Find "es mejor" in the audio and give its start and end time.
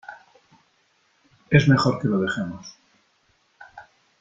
1.51-2.01